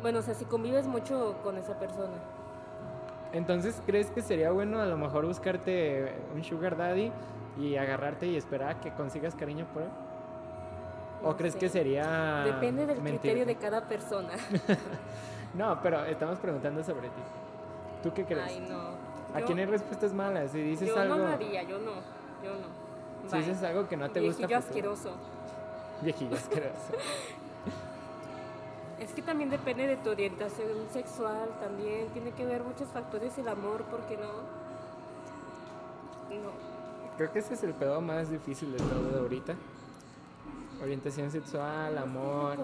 [0.00, 2.14] Bueno, o sea, si convives mucho con esa persona.
[3.34, 7.12] Entonces, ¿crees que sería bueno a lo mejor buscarte un sugar daddy
[7.58, 9.88] y agarrarte y esperar a que consigas cariño por él?
[11.22, 11.60] ¿O No crees sé.
[11.60, 13.20] que sería Depende del mentir?
[13.20, 14.32] criterio de cada persona.
[15.54, 17.20] No, pero estamos preguntando sobre ti.
[18.02, 18.42] ¿Tú qué crees?
[18.46, 18.92] Ay, no.
[19.34, 20.50] Aquí Yo- no hay respuestas malas.
[20.50, 21.90] Si dices yo algo, no lo haría, yo no.
[22.42, 23.28] Yo no.
[23.28, 23.44] si Bye.
[23.46, 25.10] dices algo que no te gusta, Viejillo pues, asqueroso.
[26.00, 26.92] Viejillo asqueroso.
[28.98, 33.48] Es que también depende de tu orientación sexual, también tiene que ver muchos factores el
[33.48, 34.28] amor, porque no.
[36.36, 36.50] No.
[37.18, 39.54] Creo que ese es el pedo más difícil de todo de ahorita.
[40.82, 42.58] Orientación sexual, amor.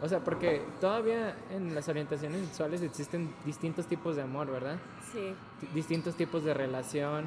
[0.00, 4.76] O sea, porque todavía en las orientaciones sexuales existen distintos tipos de amor, ¿verdad?
[5.12, 5.34] Sí.
[5.60, 7.24] Di- distintos tipos de relación.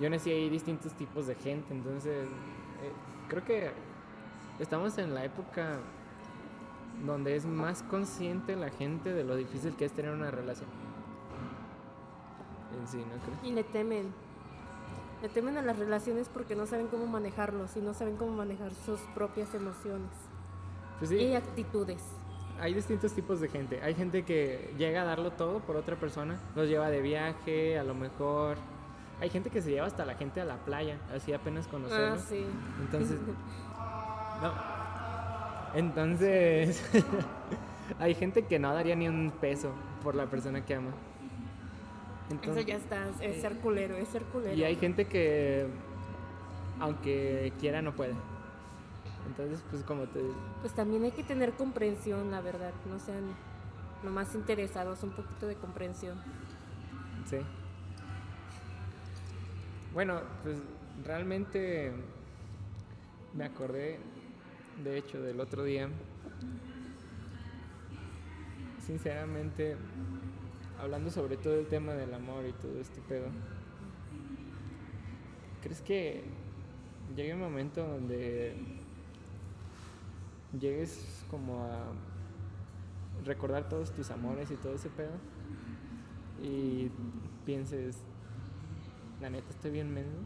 [0.00, 1.74] Y aún así hay distintos tipos de gente.
[1.74, 2.24] Entonces,
[2.82, 2.92] eh,
[3.28, 3.70] creo que
[4.58, 5.80] estamos en la época
[7.04, 10.68] donde es más consciente la gente de lo difícil que es tener una relación.
[12.80, 13.38] En sí, ¿no crees?
[13.44, 14.12] Y le temen.
[15.22, 18.72] Le temen a las relaciones porque no saben cómo manejarlos y no saben cómo manejar
[18.86, 20.10] sus propias emociones
[21.00, 22.02] Pues y sí, actitudes.
[22.60, 23.80] hay distintos tipos de gente.
[23.82, 27.82] Hay gente que llega a darlo todo por otra persona, los lleva de viaje, a
[27.84, 28.56] lo mejor.
[29.20, 32.22] Hay gente que se lleva hasta la gente a la playa, así apenas Ah, conocerlos.
[32.22, 32.46] sí.
[32.80, 33.18] Entonces,
[34.42, 34.52] no.
[35.74, 36.82] Entonces,
[37.98, 39.70] hay gente que no daría ni un peso
[40.02, 40.90] por la persona que ama.
[42.28, 44.54] Eso Entonces, ya está, es ser culero, es ser culero.
[44.54, 45.66] y hay gente que,
[46.78, 48.14] aunque quiera, no puede.
[49.26, 50.20] Entonces, pues como te
[50.60, 53.24] Pues también hay que tener comprensión, la verdad, no sean
[54.02, 56.18] nomás interesados, un poquito de comprensión.
[57.26, 57.38] Sí.
[59.94, 60.58] Bueno, pues
[61.04, 61.92] realmente
[63.34, 63.98] me acordé,
[64.84, 65.88] de hecho, del otro día.
[68.84, 69.76] Sinceramente,
[70.78, 73.26] hablando sobre todo el tema del amor y todo este pedo.
[75.62, 76.22] ¿Crees que
[77.16, 78.54] llegue un momento donde
[80.58, 81.84] llegues como a
[83.24, 85.12] recordar todos tus amores y todo ese pedo?
[86.40, 86.88] y
[87.44, 87.96] pienses,
[89.20, 90.16] la neta estoy bien menso.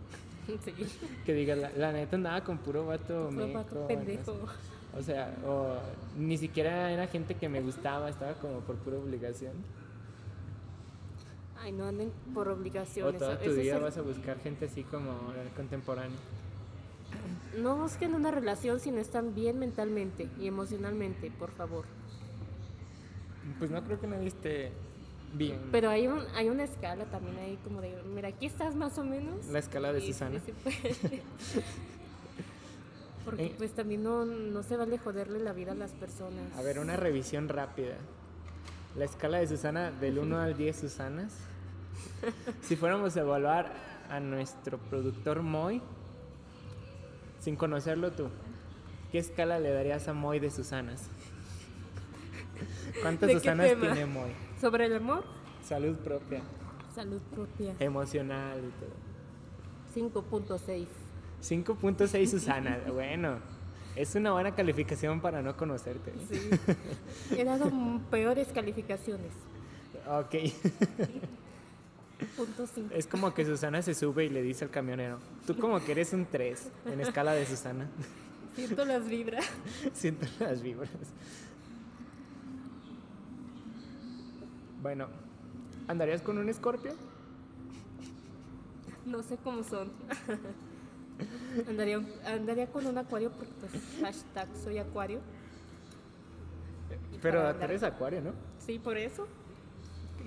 [0.64, 0.72] Sí,
[1.24, 4.32] Que digas, la, la neta andaba con puro vato meco, vato no pendejo.
[4.34, 4.98] sé.
[4.98, 5.76] O sea, o
[6.18, 9.52] ni siquiera era gente que me gustaba, estaba como por pura obligación.
[11.62, 13.16] Ay, no anden por O obligación.
[13.16, 15.12] toda eso- tu eso el- vas a buscar gente así como
[15.56, 16.16] contemporánea.
[17.58, 21.84] No busquen una relación si no están bien mentalmente y emocionalmente, por favor.
[23.58, 24.72] Pues no creo que nadie esté
[25.34, 25.60] bien.
[25.70, 29.04] Pero hay, un, hay una escala también ahí como de, mira, aquí estás más o
[29.04, 29.46] menos.
[29.46, 30.40] La escala de Y Susana.
[33.24, 33.54] Porque Eh.
[33.56, 36.56] pues también no, no se vale joderle la vida a las personas.
[36.56, 37.94] A ver, una revisión rápida.
[38.96, 41.32] La escala de Susana, del 1 al 10 Susanas.
[42.62, 43.72] Si fuéramos a evaluar
[44.10, 45.80] a nuestro productor Moy,
[47.40, 48.28] sin conocerlo tú,
[49.10, 51.08] ¿qué escala le darías a Moy de Susanas?
[53.00, 54.30] ¿Cuántas ¿De qué Susanas tiene Moy?
[54.60, 55.24] Sobre el amor,
[55.64, 56.42] Salud propia,
[56.94, 57.74] salud propia.
[57.80, 58.92] emocional y todo.
[60.12, 60.86] 5.6.
[61.42, 63.38] 5.6 Susana, bueno,
[63.96, 66.10] es una buena calificación para no conocerte.
[66.10, 66.26] ¿eh?
[66.30, 67.36] Sí.
[67.38, 67.70] He dado
[68.10, 69.32] peores calificaciones.
[70.08, 70.34] Ok.
[72.36, 72.94] Punto 5.
[72.94, 76.12] Es como que Susana se sube y le dice al camionero, tú como que eres
[76.12, 77.86] un 3 en escala de Susana.
[78.54, 79.46] Siento las vibras.
[79.94, 80.90] Siento las vibras.
[84.82, 85.08] Bueno,
[85.88, 86.92] ¿andarías con un escorpio?
[89.06, 89.90] No sé cómo son.
[91.68, 95.20] Andaría, andaría con un acuario porque pues hashtag soy acuario.
[97.20, 98.32] Pero tú eres acuario, ¿no?
[98.58, 99.28] Sí, por eso.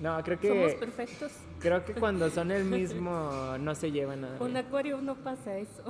[0.00, 1.32] No, creo Somos que perfectos.
[1.66, 4.38] Creo que cuando son el mismo no se llevan nada.
[4.38, 4.64] Con bien.
[4.64, 5.82] acuario no pasa eso.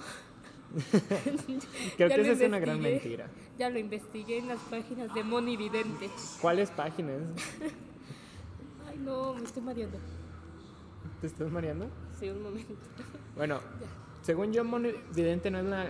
[1.96, 3.28] Creo Ya que esa es una gran mentira.
[3.58, 6.08] Ya lo investigué en las páginas de Moni Vidente.
[6.40, 7.20] ¿Cuáles páginas?
[8.88, 9.98] Ay, no, me estoy mareando.
[11.20, 11.88] ¿Te estás mareando?
[12.18, 12.74] Sí, un momento.
[13.36, 13.60] Bueno,
[14.22, 15.88] según yo, Moni Vidente no es la,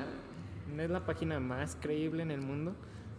[0.75, 2.75] no es la página más creíble en el mundo.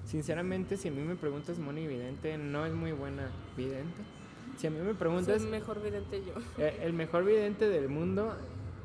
[0.06, 4.17] Sinceramente, si a mí me preguntas, Moni Vidente no es muy buena vidente.
[4.58, 6.34] Si a mí me preguntas, Soy mejor vidente yo.
[6.64, 8.34] eh, el mejor vidente del mundo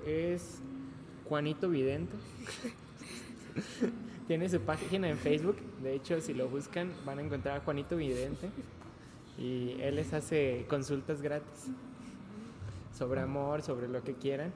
[0.07, 0.61] es
[1.29, 2.13] Juanito Vidente.
[4.29, 5.57] Tiene su página en Facebook.
[5.83, 8.51] De hecho, si lo buscan, van a encontrar a Juanito Vidente.
[9.39, 11.69] Y él les hace consultas gratis
[12.97, 14.53] sobre amor, sobre lo que quieran.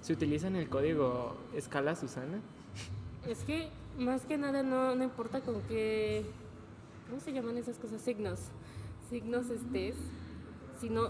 [0.00, 2.40] Se utilizan el código Escala Susana.
[3.28, 6.24] Es que más que nada no, no importa con qué,
[7.08, 8.00] ¿cómo se llaman esas cosas?
[8.02, 8.40] Signos.
[9.10, 9.94] Signos estés,
[10.84, 11.08] sino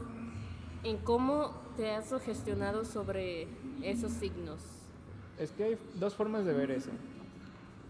[0.85, 3.49] en cómo te has sugestionado sobre
[3.83, 4.61] esos signos.
[5.37, 6.91] Es que hay dos formas de ver eso.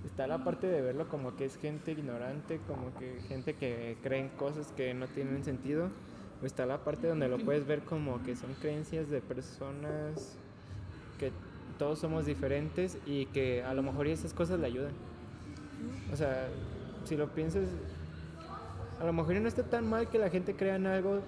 [0.07, 4.21] Está la parte de verlo como que es gente ignorante, como que gente que cree
[4.21, 5.91] en cosas que no tienen sentido.
[6.43, 10.39] O está la parte donde lo puedes ver como que son creencias de personas
[11.19, 11.33] que
[11.79, 14.93] todos somos diferentes y que a lo mejor esas cosas le ayudan.
[16.13, 16.49] O sea,
[17.05, 17.69] si lo piensas,
[19.01, 21.21] a lo mejor no está tan mal que la gente crea en algo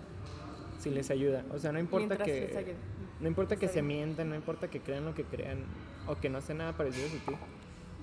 [0.79, 1.45] si les ayuda.
[1.53, 2.75] O sea, no importa Mientras que...
[3.21, 5.61] No importa que se mientan, no importa que crean lo que crean
[6.07, 7.37] o que no sean nada parecidos a ti.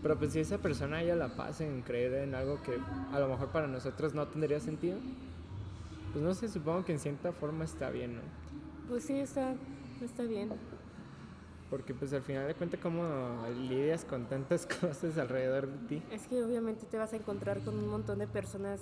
[0.01, 2.77] Pero pues si esa persona haya la paz en creer en algo que
[3.11, 4.97] a lo mejor para nosotros no tendría sentido,
[6.11, 8.21] pues no sé, supongo que en cierta forma está bien, ¿no?
[8.89, 9.53] Pues sí, está,
[10.03, 10.51] está bien.
[11.69, 16.03] Porque pues al final de cuentas como lidias con tantas cosas alrededor de ti.
[16.11, 18.81] Es que obviamente te vas a encontrar con un montón de personas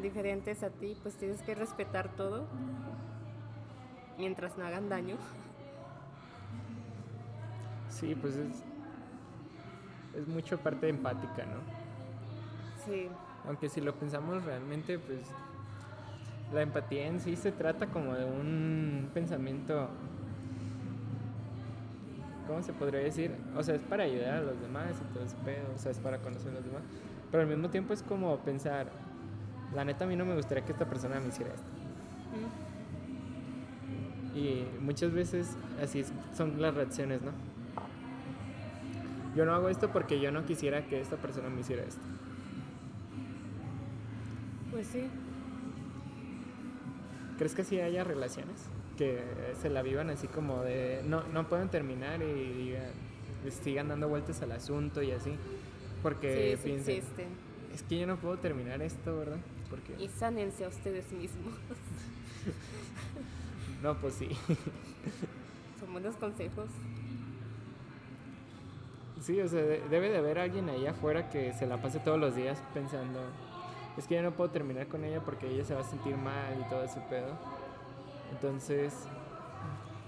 [0.00, 2.46] diferentes a ti, pues tienes que respetar todo
[4.18, 5.16] mientras no hagan daño.
[7.88, 8.62] Sí, pues es,
[10.16, 11.60] es mucho parte empática, ¿no?
[12.84, 13.08] Sí,
[13.46, 15.20] Aunque si lo pensamos realmente, pues
[16.52, 19.88] la empatía en sí se trata como de un pensamiento,
[22.46, 23.34] ¿cómo se podría decir?
[23.56, 25.98] O sea, es para ayudar a los demás y todo ese pedo, o sea, es
[25.98, 26.82] para conocer a los demás.
[27.30, 28.86] Pero al mismo tiempo es como pensar,
[29.74, 31.66] la neta a mí no me gustaría que esta persona me hiciera esto.
[34.36, 36.04] Y muchas veces así
[36.36, 37.32] son las reacciones, ¿no?
[39.34, 42.00] Yo no hago esto porque yo no quisiera que esta persona me hiciera esto.
[44.70, 45.08] pues sí.
[47.38, 48.66] ¿Crees que sí haya relaciones
[48.98, 49.22] que
[49.60, 52.74] se la vivan así como de no, no pueden terminar y
[53.62, 55.32] sigan dando vueltas al asunto y así?
[56.02, 57.28] Porque sí, sí piensen, existen.
[57.74, 59.38] es que yo no puedo terminar esto, ¿verdad?
[59.70, 61.54] Porque Y sánense a ustedes mismos.
[63.86, 64.28] no, pues sí.
[65.78, 66.66] Son buenos consejos.
[69.20, 72.18] Sí, o sea, de- debe de haber alguien ahí afuera que se la pase todos
[72.18, 73.20] los días pensando,
[73.96, 76.60] es que yo no puedo terminar con ella porque ella se va a sentir mal
[76.60, 77.32] y todo ese pedo.
[78.32, 78.92] Entonces,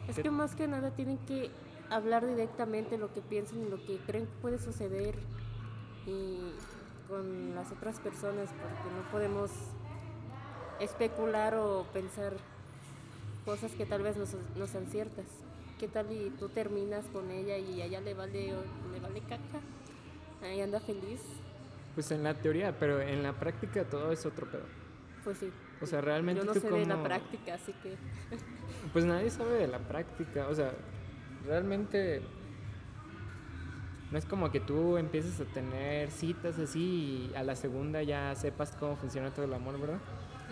[0.09, 1.51] Es ¿Qué- que más que nada tienen que
[1.91, 5.14] hablar directamente lo que piensan y lo que creen que puede suceder
[6.07, 6.53] y
[7.09, 9.51] con las otras personas porque no podemos
[10.81, 12.35] especular o pensar
[13.49, 14.25] cosas que tal vez no,
[14.57, 15.25] no sean ciertas.
[15.81, 18.53] ¿Qué tal y tú terminas con ella y a ella le vale,
[18.93, 19.61] le vale caca?
[20.43, 21.23] Ahí anda feliz.
[21.95, 24.67] pues en la teoría, pero en la práctica todo es otro pedo.
[25.25, 25.51] Pues sí.
[25.81, 27.97] O sea, realmente Yo no tú sé de la cómo- práctica, así que
[28.93, 30.73] Pues nadie sabe de la práctica, o sea,
[31.47, 32.21] realmente
[34.13, 38.35] no es como que tú empieces a tener citas así y a la segunda ya
[38.35, 39.99] sepas cómo funciona todo el amor, ¿verdad?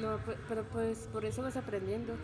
[0.01, 2.15] no, pe- pero pues por eso vas aprendiendo.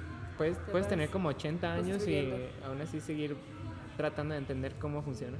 [0.42, 2.32] Puedes, puedes tener como 80 años y
[2.66, 3.36] aún así seguir
[3.96, 5.38] tratando de entender cómo funciona.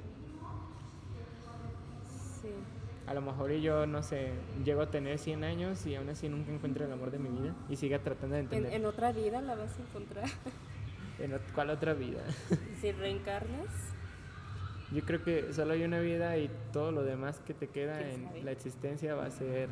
[2.41, 2.49] Sí.
[3.09, 4.33] A lo mejor yo, no sé,
[4.65, 7.53] llego a tener 100 años y aún así nunca encuentro el amor de mi vida
[7.69, 8.75] y siga tratando de En, entender.
[8.75, 10.27] en otra vida la vas a encontrar.
[11.19, 12.23] ¿En ot- cuál otra vida?
[12.81, 13.67] si reencarnas,
[14.93, 18.11] Yo creo que solo hay una vida y todo lo demás que te queda ¿Quién
[18.11, 18.43] en sabe?
[18.45, 19.69] la existencia va a ser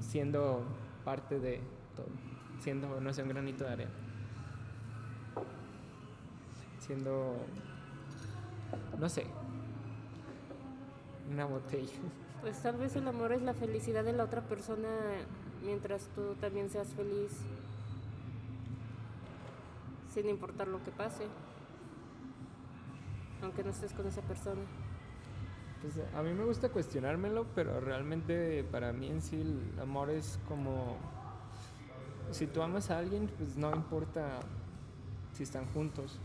[0.00, 0.64] siendo
[1.04, 1.60] parte de
[1.94, 2.06] todo,
[2.58, 3.90] siendo, no sé, un granito de arena.
[6.88, 7.36] Siendo,
[8.98, 9.26] no sé,
[11.30, 11.92] una botella.
[12.40, 14.88] pues tal vez el amor es la felicidad de la otra persona
[15.62, 17.30] mientras tú también seas feliz.
[20.12, 21.24] Sin importar lo que pase.
[23.42, 24.62] Aunque no estés con esa persona.
[25.82, 30.40] Pues a mí me gusta cuestionármelo, pero realmente para mí en sí el amor es
[30.48, 30.96] como,
[32.32, 34.40] si tú amas a alguien, pues no importa
[35.34, 36.18] si están juntos,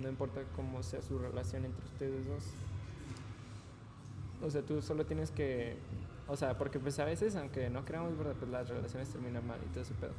[0.00, 2.44] no importa cómo sea su relación entre ustedes dos.
[4.42, 5.76] O sea, tú solo tienes que...
[6.26, 8.34] O sea, porque pues a veces, aunque no creamos, ¿verdad?
[8.38, 10.12] Pues las relaciones terminan mal y todo ese pedo.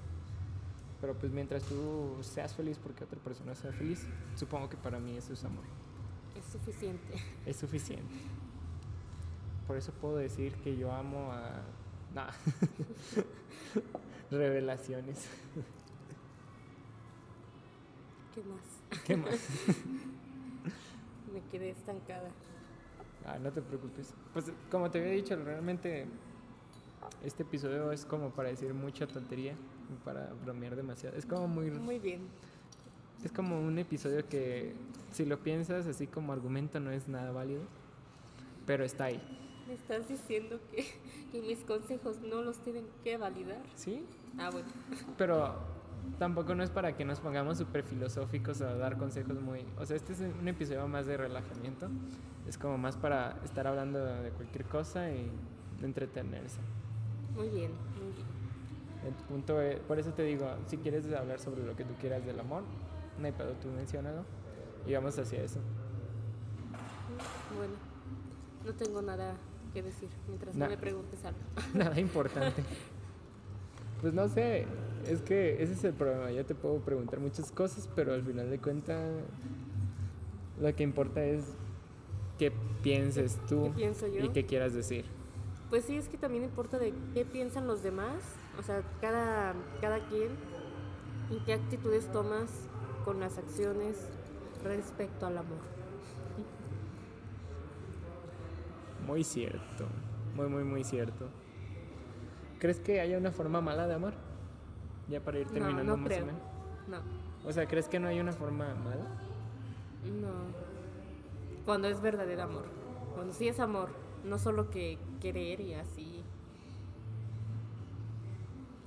[1.00, 4.06] Pero pues mientras tú seas feliz porque otra persona sea feliz,
[4.36, 5.64] supongo que para mí eso es amor.
[6.38, 7.14] Es suficiente.
[7.46, 8.14] Es suficiente.
[9.68, 11.62] Por eso puedo decir que yo amo a...
[12.14, 12.30] Nah.
[14.32, 15.28] Revelaciones.
[18.36, 18.81] ¿Qué más?
[19.06, 19.32] ¿Qué más?
[21.34, 22.30] Me quedé estancada.
[23.26, 24.14] Ah, no te preocupes.
[24.34, 26.06] Pues como te había dicho, realmente
[27.24, 29.56] este episodio es como para decir mucha tontería
[30.04, 31.18] para bromear demasiado.
[31.18, 31.72] Es como muy...
[31.72, 32.22] Muy bien.
[33.24, 34.74] Es como un episodio que
[35.12, 37.62] si lo piensas así como argumento no es nada válido,
[38.66, 39.22] pero está ahí.
[39.68, 40.86] ¿Me estás diciendo que,
[41.32, 43.62] que mis consejos no los tienen que validar?
[43.76, 44.04] ¿Sí?
[44.40, 44.68] Ah, bueno.
[45.18, 45.56] Pero
[46.20, 49.66] tampoco no es para que nos pongamos súper filosóficos a dar consejos muy...
[49.80, 51.88] O sea, este es un episodio más de relajamiento.
[52.48, 55.32] Es como más para estar hablando de cualquier cosa y
[55.82, 56.60] entretenerse.
[57.36, 58.28] Muy bien, muy bien.
[59.08, 62.26] El punto es- por eso te digo, si quieres hablar sobre lo que tú quieras
[62.26, 62.64] del amor,
[63.20, 64.24] no hay pedo, tú menciónalo
[64.86, 65.60] y vamos hacia eso.
[67.56, 67.74] Bueno,
[68.66, 69.34] no tengo nada
[69.74, 71.40] que decir mientras no me preguntes algo.
[71.74, 72.64] Nada importante.
[74.02, 74.66] Pues no sé,
[75.08, 76.32] es que ese es el problema.
[76.32, 79.24] Yo te puedo preguntar muchas cosas, pero al final de cuentas
[80.60, 81.44] lo que importa es
[82.38, 83.94] qué pienses tú ¿Qué
[84.24, 85.06] y qué quieras decir.
[85.70, 88.16] Pues sí, es que también importa de qué piensan los demás,
[88.60, 90.30] o sea, cada, cada quien,
[91.30, 92.50] y qué actitudes tomas
[93.06, 93.98] con las acciones
[94.64, 95.60] respecto al amor.
[99.08, 99.88] Muy cierto,
[100.36, 101.30] muy, muy, muy cierto.
[102.62, 104.14] ¿Crees que haya una forma mala de amar?
[105.10, 106.24] Ya para ir terminando no, no más creo.
[106.24, 106.42] o menos.
[106.88, 109.08] No, O sea, ¿crees que no hay una forma mala?
[110.06, 110.30] no.
[111.66, 112.66] Cuando es verdadero amor.
[113.16, 113.90] Cuando sí es amor,
[114.24, 116.24] no solo que querer y así.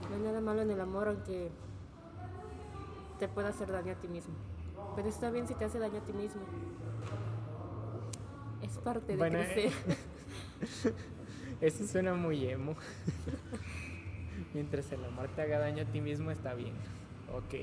[0.09, 1.51] No hay nada malo en el amor, aunque
[3.19, 4.35] te pueda hacer daño a ti mismo.
[4.95, 6.43] Pero está bien si te hace daño a ti mismo.
[8.63, 9.73] Es parte de Bueno, eh,
[10.61, 10.95] crecer.
[11.61, 12.75] Eso suena muy emo.
[14.55, 16.73] Mientras el amor te haga daño a ti mismo, está bien.
[17.33, 17.55] Ok.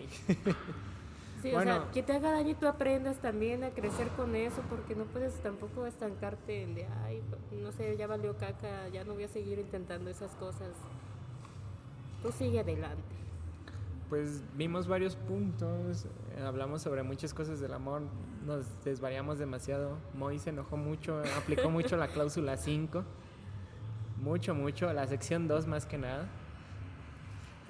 [1.42, 1.74] Sí, o Bueno.
[1.82, 5.06] sea, que te haga daño y tú aprendas también a crecer con eso, porque no
[5.06, 7.22] puedes tampoco estancarte en de, ay,
[7.52, 10.70] no sé, ya valió caca, ya no voy a seguir intentando esas cosas.
[12.22, 13.02] Tú sigue adelante.
[14.10, 16.06] Pues vimos varios puntos,
[16.46, 18.02] hablamos sobre muchas cosas del amor,
[18.46, 19.98] nos desvariamos demasiado.
[20.14, 23.04] Moy se enojó mucho, aplicó mucho la cláusula 5.
[24.22, 26.28] Mucho, mucho, la sección 2 más que nada.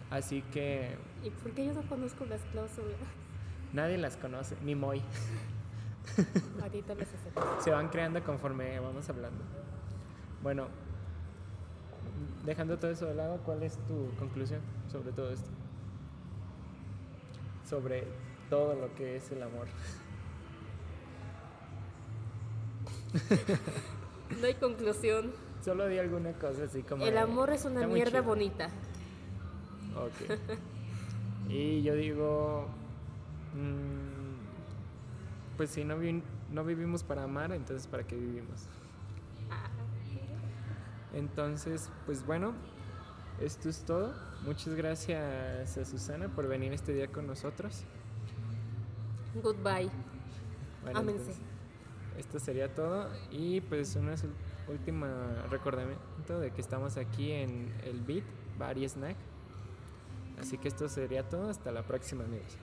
[0.10, 2.98] Así que ¿Y por qué yo no conozco las cláusulas?
[3.72, 5.02] nadie las conoce, ni Moy.
[6.62, 7.64] Ahorita las hacemos.
[7.64, 9.42] Se van creando conforme vamos hablando.
[10.44, 10.68] Bueno,
[12.44, 14.60] dejando todo eso de lado, ¿cuál es tu conclusión
[14.92, 15.50] sobre todo esto?
[17.70, 18.06] Sobre
[18.50, 19.68] todo lo que es el amor.
[24.40, 25.32] No hay conclusión.
[25.64, 27.06] Solo di alguna cosa así como...
[27.06, 28.24] El de, amor es una "Está muy mierda chido".
[28.24, 28.70] bonita.
[29.96, 30.40] Ok.
[31.50, 32.68] y yo digo...
[33.54, 38.68] mm, pues si no, vi- no vivimos para amar, entonces ¿para qué vivimos?
[41.14, 42.54] Entonces, pues bueno,
[43.40, 44.14] esto es todo.
[44.46, 47.84] Muchas gracias a Susana por venir este día con nosotros.
[49.44, 49.90] Goodbye.
[50.84, 51.20] Bueno, Ámense.
[51.22, 51.42] entonces,
[52.18, 53.10] esto sería todo.
[53.30, 54.10] Y pues un
[54.72, 55.06] último
[55.50, 58.24] recordamiento de que estamos aquí en el Beat
[58.58, 59.18] Bar y Snack.
[60.40, 61.50] Así que esto sería todo.
[61.50, 62.58] Hasta la próxima, amigos.